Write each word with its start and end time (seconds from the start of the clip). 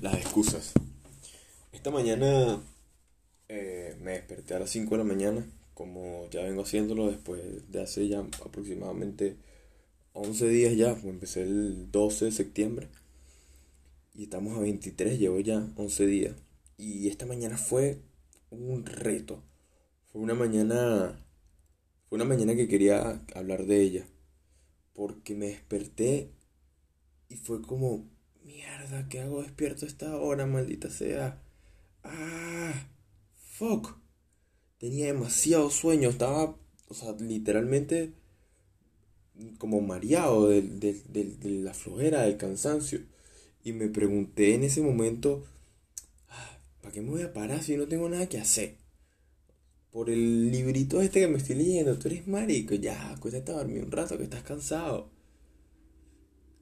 Las 0.00 0.14
excusas. 0.14 0.72
Esta 1.72 1.90
mañana 1.90 2.62
eh, 3.48 3.96
me 4.00 4.12
desperté 4.12 4.54
a 4.54 4.58
las 4.58 4.70
5 4.70 4.90
de 4.90 4.98
la 4.98 5.04
mañana, 5.04 5.46
como 5.74 6.26
ya 6.30 6.42
vengo 6.42 6.62
haciéndolo 6.62 7.10
después 7.10 7.40
de 7.70 7.82
hace 7.82 8.08
ya 8.08 8.20
aproximadamente 8.20 9.36
11 10.14 10.48
días 10.48 10.76
ya, 10.76 10.94
pues 10.94 11.04
empecé 11.04 11.42
el 11.42 11.90
12 11.90 12.26
de 12.26 12.32
septiembre 12.32 12.88
y 14.14 14.24
estamos 14.24 14.56
a 14.56 14.60
23, 14.60 15.18
llevo 15.18 15.38
ya 15.40 15.68
11 15.76 16.06
días. 16.06 16.34
Y 16.78 17.08
esta 17.08 17.26
mañana 17.26 17.58
fue 17.58 18.00
un 18.50 18.86
reto. 18.86 19.42
Fue 20.12 20.22
una 20.22 20.34
mañana 20.34 21.22
fue 22.08 22.16
una 22.16 22.24
mañana 22.24 22.56
que 22.56 22.68
quería 22.68 23.22
hablar 23.34 23.66
de 23.66 23.82
ella 23.82 24.06
porque 24.94 25.34
me 25.34 25.46
desperté 25.46 26.30
y 27.28 27.36
fue 27.36 27.62
como 27.62 28.09
Mierda, 28.44 29.08
¿qué 29.08 29.20
hago 29.20 29.42
despierto 29.42 29.86
esta 29.86 30.16
hora, 30.16 30.46
maldita 30.46 30.90
sea? 30.90 31.42
Ah, 32.02 32.88
fuck. 33.36 33.98
Tenía 34.78 35.06
demasiado 35.06 35.70
sueño, 35.70 36.08
estaba, 36.08 36.56
o 36.88 36.94
sea, 36.94 37.12
literalmente 37.12 38.14
como 39.58 39.80
mareado 39.80 40.48
de, 40.48 40.62
de, 40.62 41.36
la 41.62 41.74
flojera, 41.74 42.22
del 42.22 42.36
cansancio. 42.36 43.00
Y 43.62 43.72
me 43.72 43.88
pregunté 43.88 44.54
en 44.54 44.64
ese 44.64 44.80
momento, 44.80 45.44
ah, 46.28 46.58
¿para 46.80 46.94
qué 46.94 47.02
me 47.02 47.10
voy 47.10 47.22
a 47.22 47.32
parar 47.32 47.62
si 47.62 47.76
no 47.76 47.86
tengo 47.86 48.08
nada 48.08 48.28
que 48.28 48.38
hacer? 48.38 48.76
Por 49.90 50.08
el 50.08 50.50
librito 50.50 51.02
este 51.02 51.20
que 51.20 51.28
me 51.28 51.38
estoy 51.38 51.56
leyendo, 51.56 51.98
tú 51.98 52.08
eres 52.08 52.26
marico, 52.26 52.74
ya, 52.74 53.10
acuéstate 53.10 53.52
a 53.52 53.56
dormir 53.56 53.84
un 53.84 53.90
rato 53.92 54.16
que 54.16 54.24
estás 54.24 54.42
cansado. 54.42 55.10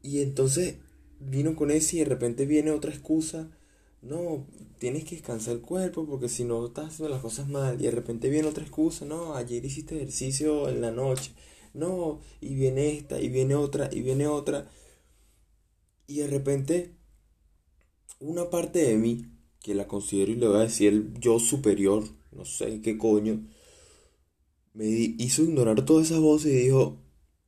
Y 0.02 0.22
entonces 0.22 0.76
vino 1.20 1.56
con 1.56 1.70
ese 1.70 1.96
y 1.96 1.98
de 2.00 2.04
repente 2.06 2.46
viene 2.46 2.70
otra 2.70 2.90
excusa. 2.90 3.50
No, 4.02 4.46
tienes 4.78 5.04
que 5.04 5.16
descansar 5.16 5.54
el 5.54 5.60
cuerpo 5.60 6.06
porque 6.06 6.28
si 6.28 6.44
no 6.44 6.66
estás 6.66 6.88
haciendo 6.88 7.14
las 7.14 7.22
cosas 7.22 7.48
mal. 7.48 7.80
Y 7.80 7.84
de 7.84 7.90
repente 7.90 8.30
viene 8.30 8.48
otra 8.48 8.64
excusa. 8.64 9.04
No, 9.04 9.34
ayer 9.34 9.64
hiciste 9.64 9.96
ejercicio 9.96 10.68
en 10.68 10.80
la 10.80 10.90
noche. 10.90 11.32
No, 11.74 12.20
y 12.40 12.54
viene 12.54 12.96
esta, 12.96 13.20
y 13.20 13.28
viene 13.28 13.54
otra, 13.54 13.88
y 13.92 14.02
viene 14.02 14.26
otra. 14.26 14.70
Y 16.06 16.18
de 16.18 16.26
repente, 16.26 16.96
una 18.20 18.50
parte 18.50 18.80
de 18.80 18.96
mí, 18.96 19.26
que 19.60 19.74
la 19.74 19.86
considero 19.86 20.32
y 20.32 20.36
le 20.36 20.48
voy 20.48 20.56
a 20.56 20.60
decir 20.60 20.92
el 20.92 21.14
yo 21.20 21.38
superior, 21.38 22.04
no 22.32 22.44
sé 22.44 22.80
qué 22.80 22.96
coño, 22.96 23.46
me 24.72 24.86
hizo 24.86 25.42
ignorar 25.42 25.84
todas 25.84 26.06
esas 26.06 26.20
voces 26.20 26.52
y 26.52 26.56
dijo, 26.64 27.02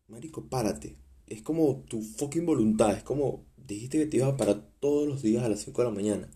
Marico, 0.09 0.49
párate. 0.49 0.97
Es 1.27 1.43
como 1.43 1.85
tu 1.89 2.03
fucking 2.03 2.45
voluntad, 2.45 2.93
es 2.97 3.05
como 3.05 3.47
Dijiste 3.71 3.99
que 3.99 4.07
te 4.07 4.17
ibas 4.17 4.31
a 4.31 4.37
parar 4.37 4.69
todos 4.81 5.07
los 5.07 5.23
días 5.23 5.45
a 5.45 5.49
las 5.49 5.61
5 5.61 5.81
de 5.81 5.89
la 5.89 5.95
mañana. 5.95 6.31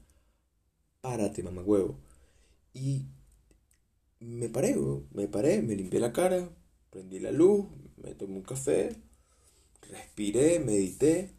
Párate, 1.01 1.43
mamá 1.43 1.63
huevo. 1.63 1.99
Y 2.73 3.07
me 4.21 4.49
paré, 4.49 4.77
me 5.13 5.27
paré, 5.27 5.61
me 5.61 5.75
limpié 5.75 5.99
la 5.99 6.13
cara, 6.13 6.49
prendí 6.91 7.19
la 7.19 7.33
luz, 7.33 7.67
me 7.97 8.15
tomé 8.15 8.37
un 8.37 8.43
café, 8.43 9.03
respiré, 9.91 10.61
medité 10.61 11.33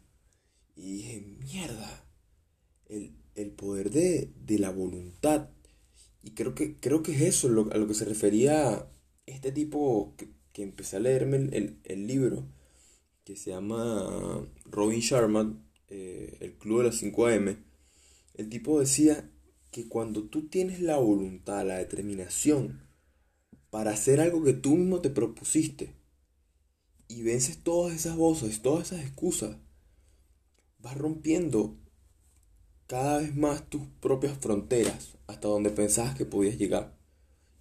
y 0.76 0.96
dije, 0.96 1.20
mierda, 1.38 2.04
el, 2.90 3.52
poder 3.52 3.90
de, 3.90 4.34
la 4.58 4.68
voluntad. 4.68 5.48
Y 6.22 6.32
creo 6.32 6.54
que, 6.54 6.76
creo 6.76 7.02
que 7.02 7.12
es 7.12 7.22
eso 7.22 7.48
a 7.48 7.78
lo 7.78 7.88
que 7.88 7.94
se 7.94 8.04
refería 8.04 8.86
este 9.24 9.50
tipo 9.50 10.14
que, 10.18 10.62
empecé 10.62 10.96
a 10.96 11.00
leerme 11.00 11.36
el, 11.36 11.80
el 11.84 12.06
libro, 12.06 12.46
que 13.24 13.34
se 13.36 13.50
llama 13.50 14.46
Robin 14.66 15.00
Sharma, 15.00 15.62
eh, 15.88 16.36
el 16.40 16.54
Club 16.54 16.78
de 16.78 16.84
las 16.88 16.96
5 16.96 17.26
AM, 17.26 17.64
el 18.34 18.48
tipo 18.48 18.80
decía 18.80 19.30
que 19.70 19.88
cuando 19.88 20.24
tú 20.24 20.48
tienes 20.48 20.80
la 20.80 20.96
voluntad, 20.96 21.66
la 21.66 21.78
determinación 21.78 22.82
para 23.70 23.92
hacer 23.92 24.20
algo 24.20 24.42
que 24.42 24.52
tú 24.52 24.76
mismo 24.76 25.00
te 25.00 25.10
propusiste 25.10 25.94
y 27.08 27.22
vences 27.22 27.62
todas 27.62 27.94
esas 27.94 28.16
voces, 28.16 28.62
todas 28.62 28.90
esas 28.90 29.04
excusas, 29.04 29.56
vas 30.78 30.96
rompiendo 30.96 31.76
cada 32.86 33.18
vez 33.18 33.34
más 33.34 33.68
tus 33.68 33.82
propias 34.00 34.38
fronteras 34.38 35.16
hasta 35.26 35.48
donde 35.48 35.70
pensabas 35.70 36.14
que 36.14 36.24
podías 36.24 36.58
llegar 36.58 36.96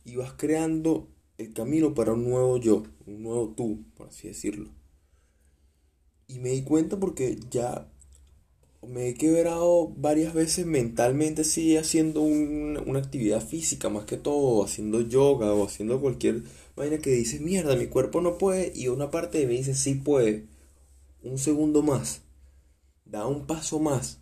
y 0.04 0.16
vas 0.16 0.34
creando 0.34 1.10
el 1.38 1.54
camino 1.54 1.94
para 1.94 2.14
un 2.14 2.30
nuevo 2.30 2.58
yo, 2.58 2.84
un 3.06 3.24
nuevo 3.24 3.54
tú, 3.56 3.84
por 3.96 4.08
así 4.08 4.28
decirlo. 4.28 4.70
Y 6.28 6.40
me 6.40 6.50
di 6.50 6.64
cuenta 6.64 7.00
porque 7.00 7.38
ya 7.50 7.92
me 8.88 9.10
he 9.10 9.14
quebrado 9.16 9.90
varias 9.98 10.34
veces 10.34 10.66
mentalmente 10.66 11.42
así 11.42 11.78
haciendo 11.78 12.22
una 12.22 13.00
actividad 13.00 13.42
física 13.42 13.90
más 13.90 14.06
que 14.06 14.18
todo, 14.18 14.64
haciendo 14.64 15.02
yoga 15.02 15.54
o 15.54 15.66
haciendo 15.66 16.00
cualquier 16.02 16.44
vaina 16.76 16.98
que 17.00 17.12
dice, 17.12 17.40
mierda, 17.40 17.76
mi 17.76 17.88
cuerpo 17.88 18.22
no 18.22 18.38
puede 18.38 18.72
y 18.76 18.88
una 18.88 19.12
parte 19.12 19.40
de 19.40 19.48
mí 19.48 19.58
dice, 19.58 19.76
sí 19.76 19.96
puede, 19.96 20.48
un 21.24 21.38
segundo 21.38 21.82
más, 21.82 22.22
da 23.06 23.28
un 23.28 23.48
paso 23.48 23.80
más. 23.80 24.20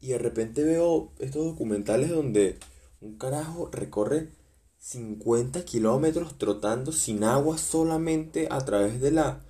Y 0.00 0.08
de 0.08 0.18
repente 0.18 0.64
veo 0.64 1.12
estos 1.18 1.44
documentales 1.44 2.10
donde 2.10 2.58
un 3.00 3.18
carajo 3.18 3.70
recorre 3.70 4.30
50 4.78 5.64
kilómetros 5.64 6.38
trotando 6.38 6.90
sin 6.92 7.22
agua 7.22 7.58
solamente 7.58 8.48
a 8.50 8.64
través 8.64 9.00
de 9.00 9.10
la, 9.10 9.42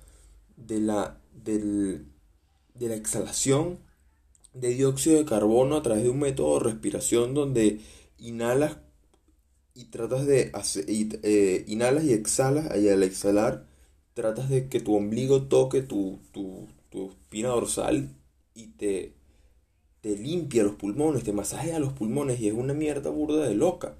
de 0.57 0.81
la, 0.81 1.21
del, 1.33 2.10
de 2.75 2.89
la 2.89 2.95
exhalación 2.95 3.79
de 4.53 4.69
dióxido 4.69 5.17
de 5.17 5.25
carbono 5.25 5.77
a 5.77 5.83
través 5.83 6.03
de 6.03 6.09
un 6.09 6.19
método 6.19 6.59
de 6.59 6.65
respiración 6.71 7.33
donde 7.33 7.81
inhalas 8.19 8.77
y 9.73 9.85
tratas 9.85 10.25
de 10.27 10.51
hacer, 10.53 10.85
eh, 10.87 11.65
inhalas 11.67 12.03
y 12.03 12.13
exhalas 12.13 12.75
y 12.77 12.89
al 12.89 13.03
exhalar 13.03 13.65
tratas 14.13 14.49
de 14.49 14.67
que 14.69 14.79
tu 14.81 14.95
ombligo 14.95 15.43
toque 15.43 15.81
tu, 15.81 16.19
tu, 16.31 16.67
tu 16.89 17.09
espina 17.11 17.49
dorsal 17.49 18.09
y 18.53 18.67
te, 18.69 19.15
te 20.01 20.17
limpia 20.17 20.63
los 20.63 20.75
pulmones, 20.75 21.23
te 21.23 21.33
masajea 21.33 21.79
los 21.79 21.93
pulmones 21.93 22.39
y 22.39 22.47
es 22.47 22.53
una 22.53 22.73
mierda 22.73 23.09
burda 23.09 23.47
de 23.47 23.55
loca. 23.55 23.97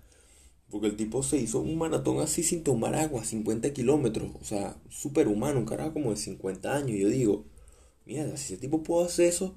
Porque 0.70 0.88
el 0.88 0.96
tipo 0.98 1.24
se 1.24 1.38
hizo 1.38 1.60
un 1.60 1.78
maratón 1.78 2.20
así 2.22 2.44
sin 2.44 2.64
tomar 2.64 2.96
agua, 2.96 3.26
50 3.26 3.74
kilómetros, 3.74 4.32
o 4.42 4.44
sea, 4.46 4.78
súper 4.90 5.28
humano, 5.28 5.60
un 5.60 5.66
carajo 5.66 5.94
como 5.94 6.12
de 6.12 6.18
50 6.18 6.76
años. 6.76 6.98
Yo 6.98 7.10
digo, 7.10 7.46
mierda, 8.12 8.38
si 8.38 8.54
ese 8.54 8.62
tipo 8.62 8.84
puede 8.84 9.06
hacer 9.06 9.28
eso, 9.28 9.56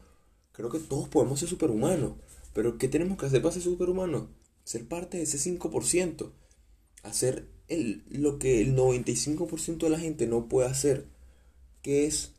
creo 0.53 0.71
que 0.71 0.79
todos 0.79 1.09
podemos 1.09 1.41
ser 1.41 1.49
superhumanos. 1.49 2.13
Pero 2.53 2.79
¿qué 2.79 2.89
tenemos 2.89 3.19
que 3.19 3.27
hacer 3.27 3.43
para 3.43 3.53
ser 3.53 3.63
superhumanos? 3.63 4.29
Ser 4.65 4.87
parte 4.87 5.17
de 5.17 5.25
ese 5.25 5.39
5%. 5.39 6.31
Hacer 7.03 7.49
el, 7.69 8.05
lo 8.09 8.39
que 8.39 8.61
el 8.61 8.77
95% 8.77 9.79
de 9.79 9.91
la 9.91 9.99
gente 9.99 10.27
no 10.27 10.49
puede 10.49 10.69
hacer. 10.69 11.09
Que 11.83 12.07
es 12.07 12.33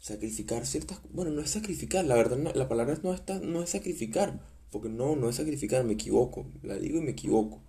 sacrificar 0.00 0.66
ciertas... 0.66 1.00
Bueno, 1.12 1.30
no 1.30 1.40
es 1.40 1.50
sacrificar, 1.50 2.04
la 2.04 2.16
verdad, 2.16 2.36
la 2.54 2.68
palabra 2.68 2.98
no, 3.02 3.14
está, 3.14 3.38
no 3.38 3.62
es 3.62 3.70
sacrificar. 3.70 4.40
Porque 4.72 4.88
no, 4.88 5.14
no 5.14 5.28
es 5.28 5.36
sacrificar, 5.36 5.84
me 5.84 5.92
equivoco. 5.92 6.46
La 6.62 6.76
digo 6.76 6.98
y 6.98 7.02
me 7.02 7.12
equivoco. 7.12 7.62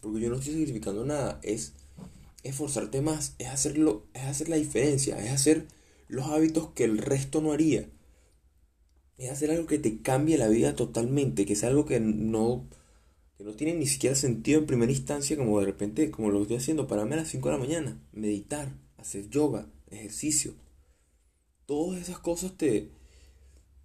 Porque 0.00 0.20
yo 0.20 0.30
no 0.30 0.36
estoy 0.36 0.54
sacrificando 0.54 1.04
nada. 1.04 1.40
Es 1.42 1.72
esforzarte 2.44 3.00
más. 3.00 3.34
Es 3.38 3.48
hacerlo, 3.48 4.06
es 4.14 4.22
hacer 4.22 4.48
la 4.48 4.56
diferencia. 4.56 5.18
Es 5.18 5.32
hacer 5.32 5.66
los 6.10 6.26
hábitos 6.26 6.70
que 6.74 6.84
el 6.84 6.98
resto 6.98 7.40
no 7.40 7.52
haría. 7.52 7.88
Es 9.16 9.30
hacer 9.30 9.50
algo 9.50 9.66
que 9.66 9.78
te 9.78 10.02
cambie 10.02 10.38
la 10.38 10.48
vida 10.48 10.74
totalmente, 10.74 11.46
que 11.46 11.52
es 11.52 11.62
algo 11.62 11.84
que 11.84 12.00
no, 12.00 12.68
que 13.38 13.44
no 13.44 13.52
tiene 13.52 13.74
ni 13.74 13.86
siquiera 13.86 14.16
sentido 14.16 14.58
en 14.58 14.66
primera 14.66 14.90
instancia, 14.90 15.36
como 15.36 15.60
de 15.60 15.66
repente, 15.66 16.10
como 16.10 16.30
lo 16.30 16.42
estoy 16.42 16.56
haciendo, 16.56 16.88
pararme 16.88 17.14
a 17.14 17.18
las 17.18 17.28
5 17.28 17.48
de 17.48 17.54
la 17.54 17.60
mañana, 17.60 18.02
meditar, 18.12 18.72
hacer 18.98 19.28
yoga, 19.30 19.68
ejercicio. 19.90 20.54
Todas 21.66 22.00
esas 22.00 22.18
cosas 22.18 22.56
te, 22.56 22.90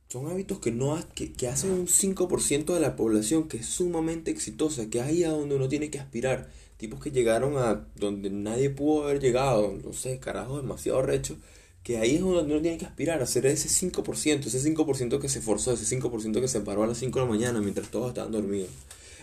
son 0.08 0.28
hábitos 0.28 0.60
que, 0.60 0.72
no, 0.72 0.98
que, 1.14 1.32
que 1.32 1.48
hacen 1.48 1.72
un 1.72 1.88
5% 1.88 2.74
de 2.74 2.80
la 2.80 2.96
población 2.96 3.48
que 3.48 3.58
es 3.58 3.68
sumamente 3.68 4.32
exitosa, 4.32 4.90
que 4.90 4.98
es 4.98 5.04
ahí 5.04 5.24
a 5.24 5.30
donde 5.30 5.56
uno 5.56 5.70
tiene 5.70 5.92
que 5.92 6.00
aspirar. 6.00 6.50
Tipos 6.78 7.02
que 7.02 7.12
llegaron 7.12 7.58
a 7.58 7.88
donde 7.96 8.32
nadie 8.32 8.72
pudo 8.72 9.04
haber 9.04 9.20
llegado, 9.20 9.78
no 9.84 9.94
sé, 9.94 10.20
carajo, 10.20 10.58
demasiado 10.58 11.04
recho 11.04 11.38
que 11.86 12.00
ahí 12.00 12.16
es 12.16 12.22
donde 12.22 12.52
uno 12.52 12.62
tiene 12.64 12.80
que 12.80 12.88
aspirar 12.88 13.22
a 13.22 13.28
ser 13.28 13.46
ese 13.46 13.70
5%, 13.70 14.48
ese 14.48 14.74
5% 14.74 15.20
que 15.20 15.30
se 15.30 15.38
esforzó, 15.38 15.72
ese 15.72 15.96
5% 15.96 16.42
que 16.42 16.48
se 16.48 16.62
paró 16.62 16.82
a 16.82 16.88
las 16.88 16.98
5 16.98 17.20
de 17.20 17.26
la 17.26 17.32
mañana 17.32 17.62
mientras 17.62 17.92
todos 17.92 18.08
estaban 18.08 18.32
dormidos, 18.32 18.72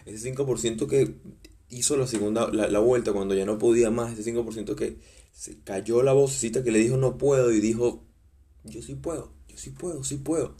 ese 0.06 0.32
5% 0.32 0.86
que 0.86 1.12
hizo 1.70 1.96
la 1.96 2.06
segunda, 2.06 2.52
la, 2.52 2.78
vuelta 2.78 3.12
cuando 3.12 3.34
ya 3.34 3.44
no 3.44 3.58
podía 3.58 3.90
más, 3.90 4.16
ese 4.16 4.32
5% 4.32 4.76
que 4.76 4.96
se 5.32 5.58
cayó 5.64 6.04
la 6.04 6.12
vocecita 6.12 6.62
que 6.62 6.70
le 6.70 6.78
dijo 6.78 6.96
no 6.96 7.18
puedo 7.18 7.50
y 7.50 7.58
dijo 7.58 8.04
yo 8.62 8.80
sí 8.80 8.94
puedo, 8.94 9.32
yo 9.48 9.58
sí 9.58 9.70
puedo, 9.70 10.04
sí 10.04 10.18
puedo. 10.18 10.54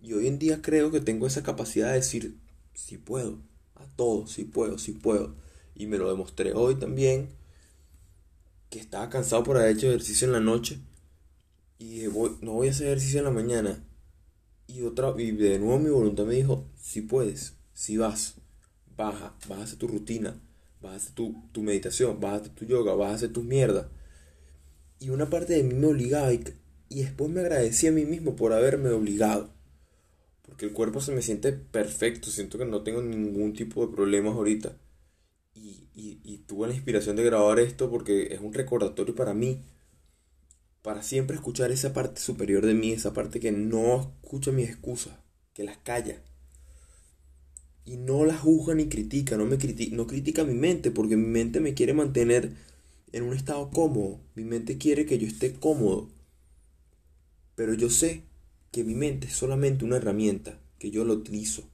Y 0.00 0.14
hoy 0.14 0.28
en 0.28 0.38
día 0.38 0.62
creo 0.62 0.90
que 0.90 1.00
tengo 1.00 1.26
esa 1.26 1.42
capacidad 1.42 1.88
de 1.88 1.96
decir 1.96 2.38
sí 2.72 2.96
puedo, 2.96 3.40
a 3.74 3.84
todo, 3.84 4.26
sí 4.26 4.44
puedo, 4.44 4.78
sí 4.78 4.92
puedo. 4.92 5.34
Y 5.74 5.86
me 5.86 5.98
lo 5.98 6.08
demostré 6.08 6.54
hoy 6.54 6.76
también, 6.76 7.28
que 8.70 8.78
estaba 8.78 9.10
cansado 9.10 9.44
por 9.44 9.58
haber 9.58 9.76
hecho 9.76 9.88
ejercicio 9.88 10.26
en 10.26 10.32
la 10.32 10.40
noche 10.40 10.80
y 11.78 12.00
dije, 12.00 12.08
no 12.40 12.52
voy 12.52 12.68
a 12.68 12.70
hacer 12.70 12.86
ejercicio 12.88 13.18
en 13.18 13.24
la 13.24 13.30
mañana. 13.30 13.84
Y, 14.66 14.82
otra, 14.82 15.14
y 15.18 15.30
de 15.32 15.58
nuevo 15.58 15.78
mi 15.78 15.90
voluntad 15.90 16.24
me 16.24 16.34
dijo, 16.34 16.66
si 16.76 17.02
puedes, 17.02 17.54
si 17.72 17.96
vas, 17.96 18.36
baja, 18.96 19.36
vas 19.48 19.58
a 19.58 19.62
hacer 19.62 19.78
tu 19.78 19.86
rutina, 19.86 20.40
vas 20.80 20.92
a 20.92 20.96
hacer 20.96 21.14
tu, 21.14 21.34
tu 21.52 21.62
meditación, 21.62 22.18
vas 22.20 22.32
a 22.32 22.36
hacer 22.36 22.54
tu 22.54 22.64
yoga, 22.64 22.94
vas 22.94 23.12
a 23.12 23.14
hacer 23.14 23.32
tus 23.32 23.44
mierdas. 23.44 23.86
Y 24.98 25.10
una 25.10 25.28
parte 25.28 25.52
de 25.52 25.62
mí 25.62 25.74
me 25.74 25.86
obligaba 25.86 26.32
y, 26.32 26.42
y 26.88 27.02
después 27.02 27.30
me 27.30 27.40
agradecí 27.40 27.86
a 27.86 27.92
mí 27.92 28.04
mismo 28.04 28.34
por 28.34 28.52
haberme 28.52 28.90
obligado. 28.90 29.50
Porque 30.42 30.64
el 30.64 30.72
cuerpo 30.72 31.00
se 31.00 31.12
me 31.12 31.22
siente 31.22 31.52
perfecto, 31.52 32.30
siento 32.30 32.56
que 32.56 32.64
no 32.64 32.82
tengo 32.82 33.02
ningún 33.02 33.52
tipo 33.52 33.86
de 33.86 33.94
problemas 33.94 34.34
ahorita. 34.34 34.76
Y, 35.54 35.88
y, 35.94 36.20
y 36.24 36.38
tuve 36.38 36.68
la 36.68 36.74
inspiración 36.74 37.16
de 37.16 37.24
grabar 37.24 37.58
esto 37.60 37.90
porque 37.90 38.34
es 38.34 38.40
un 38.40 38.52
recordatorio 38.52 39.14
para 39.14 39.34
mí 39.34 39.62
para 40.86 41.02
siempre 41.02 41.34
escuchar 41.34 41.72
esa 41.72 41.92
parte 41.92 42.20
superior 42.20 42.64
de 42.64 42.72
mí, 42.72 42.92
esa 42.92 43.12
parte 43.12 43.40
que 43.40 43.50
no 43.50 44.14
escucha 44.22 44.52
mis 44.52 44.68
excusas, 44.68 45.14
que 45.52 45.64
las 45.64 45.78
calla. 45.78 46.22
Y 47.84 47.96
no 47.96 48.24
las 48.24 48.38
juzga 48.38 48.76
ni 48.76 48.86
critica, 48.86 49.36
no, 49.36 49.46
me 49.46 49.58
critica, 49.58 49.96
no 49.96 50.06
critica 50.06 50.44
mi 50.44 50.54
mente, 50.54 50.92
porque 50.92 51.16
mi 51.16 51.26
mente 51.26 51.58
me 51.58 51.74
quiere 51.74 51.92
mantener 51.92 52.52
en 53.10 53.24
un 53.24 53.34
estado 53.34 53.68
cómodo. 53.70 54.20
Mi 54.36 54.44
mente 54.44 54.78
quiere 54.78 55.06
que 55.06 55.18
yo 55.18 55.26
esté 55.26 55.54
cómodo. 55.54 56.08
Pero 57.56 57.74
yo 57.74 57.90
sé 57.90 58.22
que 58.70 58.84
mi 58.84 58.94
mente 58.94 59.26
es 59.26 59.32
solamente 59.32 59.84
una 59.84 59.96
herramienta, 59.96 60.60
que 60.78 60.92
yo 60.92 61.04
la 61.04 61.14
utilizo. 61.14 61.64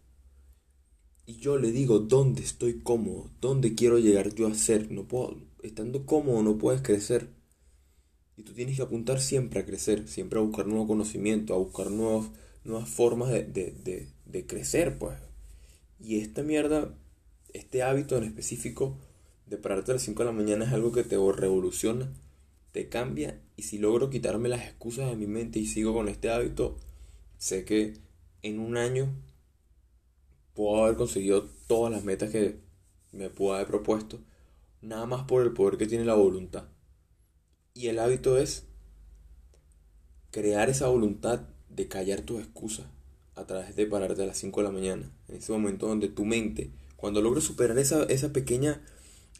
Y 1.27 1.37
yo 1.37 1.59
le 1.59 1.71
digo 1.71 1.99
dónde 1.99 2.41
estoy 2.41 2.81
cómodo, 2.81 3.31
dónde 3.43 3.75
quiero 3.75 3.99
llegar 3.99 4.35
yo 4.35 4.47
a 4.47 4.55
ser. 4.55 4.91
No 4.91 5.07
puedo, 5.07 5.37
estando 5.63 6.07
cómodo 6.07 6.43
no 6.43 6.57
puedes 6.57 6.81
crecer. 6.81 7.42
Y 8.43 8.45
tú 8.45 8.55
tienes 8.55 8.75
que 8.75 8.83
apuntar 8.83 9.21
siempre 9.21 9.61
a 9.61 9.65
crecer, 9.65 10.09
siempre 10.09 10.41
a 10.41 10.43
buscar 10.43 10.67
nuevo 10.67 10.89
conocimiento, 10.89 11.55
a 11.55 11.59
buscar 11.59 11.93
nuevos, 11.93 12.31
nuevas 12.65 12.89
formas 12.89 13.31
de, 13.31 13.45
de, 13.45 14.09
de, 14.27 14.47
crecer, 14.49 14.99
pues. 14.99 15.17
Y 16.01 16.19
esta 16.19 16.43
mierda, 16.43 16.93
este 17.53 17.85
hábito 17.85 18.17
en 18.17 18.25
específico 18.25 18.99
de 19.47 19.59
pararte 19.59 19.93
a 19.93 19.95
las 19.95 20.03
5 20.03 20.25
de 20.25 20.27
la 20.27 20.33
mañana 20.33 20.65
es 20.65 20.73
algo 20.73 20.91
que 20.91 21.05
te 21.05 21.17
revoluciona, 21.17 22.13
te 22.73 22.89
cambia. 22.89 23.41
Y 23.57 23.63
si 23.63 23.79
logro 23.79 24.11
quitarme 24.11 24.49
las 24.49 24.63
excusas 24.63 25.09
de 25.09 25.15
mi 25.15 25.29
mente 25.29 25.61
y 25.61 25.67
sigo 25.67 25.95
con 25.95 26.09
este 26.09 26.29
hábito, 26.29 26.77
sé 27.39 27.65
que 27.65 27.95
en 28.43 28.59
un 28.59 28.77
año 28.77 29.09
puedo 30.55 30.83
haber 30.83 30.97
conseguido 30.97 31.49
todas 31.69 31.93
las 31.93 32.03
metas 32.03 32.31
que 32.31 32.57
me 33.13 33.31
puedo 33.31 33.55
haber 33.55 33.69
propuesto, 33.69 34.19
nada 34.81 35.07
más 35.07 35.27
por 35.27 35.43
el 35.45 35.53
poder 35.53 35.79
que 35.79 35.87
tiene 35.87 36.05
la 36.05 36.15
voluntad. 36.15 36.72
Y 37.75 37.89
el 37.89 37.99
hábito 37.99 38.37
es 38.37 38.65
crear 40.31 40.71
esa 40.71 40.89
voluntad 40.89 41.41
de 41.69 41.89
callar 41.89 42.21
tus 42.21 42.41
excusas 42.41 42.87
a 43.35 43.47
través 43.47 43.75
de 43.77 43.87
pararte 43.87 44.23
a 44.23 44.27
las 44.27 44.39
5 44.39 44.61
de 44.61 44.65
la 44.65 44.73
mañana. 44.73 45.11
En 45.29 45.37
ese 45.37 45.53
momento 45.53 45.87
donde 45.87 46.09
tu 46.09 46.25
mente, 46.25 46.71
cuando 46.97 47.23
logres 47.23 47.45
superar 47.45 47.79
esa, 47.79 48.05
esa 48.05 48.33
pequeña, 48.33 48.83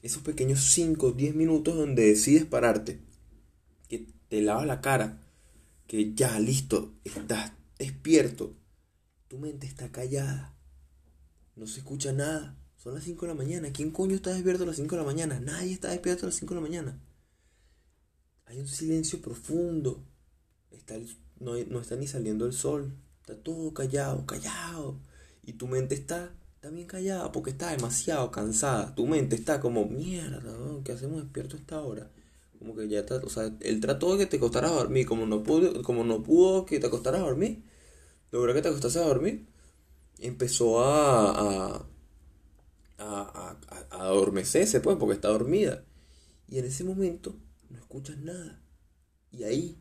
esos 0.03 0.23
pequeños 0.23 0.61
5 0.61 1.07
o 1.07 1.13
10 1.13 1.35
minutos 1.35 1.77
donde 1.77 2.07
decides 2.07 2.45
pararte, 2.47 3.01
que 3.89 4.07
te 4.29 4.41
lavas 4.41 4.67
la 4.67 4.81
cara, 4.81 5.21
que 5.87 6.15
ya 6.15 6.39
listo, 6.41 6.95
estás 7.05 7.53
despierto, 7.79 8.55
tu 9.29 9.39
mente 9.39 9.67
está 9.67 9.93
callada, 9.93 10.55
no 11.57 11.67
se 11.67 11.81
escucha 11.81 12.13
nada. 12.13 12.57
Son 12.77 12.95
las 12.95 13.05
5 13.05 13.27
de 13.27 13.33
la 13.33 13.39
mañana. 13.39 13.73
¿Quién 13.73 13.93
coño 13.93 14.17
está 14.17 14.33
despierto 14.33 14.65
a 14.65 14.67
las 14.67 14.77
5 14.77 14.97
de 14.97 15.03
la 15.03 15.07
mañana? 15.07 15.39
Nadie 15.39 15.73
está 15.73 15.91
despierto 15.91 16.25
a 16.25 16.31
las 16.31 16.35
5 16.37 16.55
de 16.55 16.61
la 16.61 16.67
mañana. 16.67 16.99
Hay 18.47 18.59
un 18.61 18.69
silencio 18.69 19.21
profundo. 19.21 20.05
Está 20.71 20.97
no, 21.41 21.57
no, 21.69 21.81
está 21.81 21.97
ni 21.97 22.07
saliendo 22.07 22.47
el 22.47 22.53
sol. 22.53 22.93
Está 23.21 23.37
todo 23.37 23.75
callado, 23.75 24.25
callado. 24.27 24.99
Y 25.45 25.55
tu 25.55 25.67
mente 25.67 25.95
está 25.95 26.35
también 26.61 26.87
callada 26.87 27.33
porque 27.33 27.51
está 27.51 27.71
demasiado 27.71 28.31
cansada. 28.31 28.95
Tu 28.95 29.07
mente 29.07 29.37
está 29.37 29.61
como, 29.61 29.87
mierda, 29.87 30.43
¿qué 30.85 30.93
hacemos 30.93 31.23
despierto 31.23 31.57
a 31.57 31.61
esta 31.61 31.81
hora? 31.83 32.11
Como 32.59 32.77
que 32.77 32.89
ya 32.89 33.01
está, 33.01 33.17
o 33.17 33.29
sea, 33.29 33.53
él 33.61 33.81
trató 33.81 34.13
de 34.13 34.19
que 34.19 34.27
te 34.27 34.37
acostaras 34.37 34.71
a 34.71 34.75
dormir. 34.75 35.07
Como 35.07 35.27
no 35.27 35.43
pudo, 35.43 35.83
como 35.83 36.05
no 36.05 36.23
pudo 36.23 36.65
que 36.65 36.79
te 36.79 36.87
acostaras 36.87 37.21
a 37.21 37.25
dormir, 37.25 37.65
logró 38.31 38.55
que 38.55 38.63
te 38.63 38.69
acostase 38.69 39.01
a 39.01 39.07
dormir. 39.07 39.47
Empezó 40.21 40.85
a, 40.85 41.31
a, 41.31 41.87
a, 42.99 43.57
a, 43.69 43.87
a 43.91 44.03
adormecerse, 44.03 44.81
pues, 44.81 44.97
porque 44.97 45.15
está 45.15 45.29
dormida. 45.29 45.85
Y 46.49 46.59
en 46.59 46.67
ese 46.67 46.85
momento 46.85 47.35
no 47.73 47.79
escuchas 47.79 48.19
nada. 48.19 48.63
Y 49.31 49.45
ahí, 49.45 49.79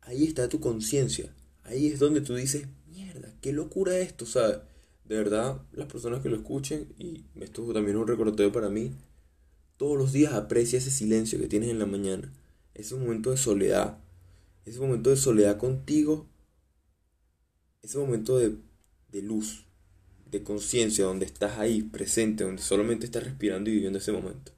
ahí 0.00 0.24
está 0.24 0.48
tu 0.48 0.60
conciencia. 0.60 1.34
Ahí 1.62 1.86
es 1.86 1.98
donde 1.98 2.20
tú 2.20 2.34
dices, 2.34 2.66
mierda, 2.86 3.34
qué 3.40 3.52
locura 3.52 3.98
esto, 3.98 4.26
¿sabes? 4.26 4.58
De 5.04 5.16
verdad, 5.16 5.62
las 5.72 5.86
personas 5.86 6.22
que 6.22 6.28
lo 6.28 6.36
escuchen, 6.36 6.94
y 6.98 7.26
esto 7.40 7.64
también 7.72 7.96
es 7.96 8.02
un 8.02 8.08
recordatorio 8.08 8.52
para 8.52 8.70
mí, 8.70 8.94
todos 9.76 9.96
los 9.96 10.12
días 10.12 10.34
aprecia 10.34 10.78
ese 10.78 10.90
silencio 10.90 11.38
que 11.38 11.48
tienes 11.48 11.70
en 11.70 11.78
la 11.78 11.86
mañana, 11.86 12.32
ese 12.74 12.94
momento 12.94 13.30
de 13.30 13.36
soledad, 13.36 13.98
ese 14.64 14.78
momento 14.78 15.10
de 15.10 15.16
soledad 15.16 15.58
contigo, 15.58 16.28
ese 17.82 17.98
momento 17.98 18.38
de, 18.38 18.56
de 19.10 19.22
luz, 19.22 19.66
de 20.30 20.42
conciencia, 20.42 21.04
donde 21.04 21.26
estás 21.26 21.58
ahí 21.58 21.82
presente, 21.82 22.44
donde 22.44 22.62
solamente 22.62 23.06
estás 23.06 23.24
respirando 23.24 23.70
y 23.70 23.74
viviendo 23.74 23.98
ese 23.98 24.12
momento. 24.12 24.52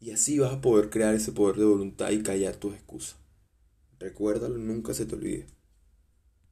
Y 0.00 0.12
así 0.12 0.38
vas 0.38 0.52
a 0.52 0.60
poder 0.60 0.90
crear 0.90 1.14
ese 1.14 1.32
poder 1.32 1.56
de 1.56 1.64
voluntad 1.64 2.10
y 2.10 2.22
callar 2.22 2.56
tus 2.56 2.74
excusas. 2.74 3.16
Recuérdalo, 3.98 4.56
nunca 4.58 4.94
se 4.94 5.06
te 5.06 5.16
olvide. 5.16 5.46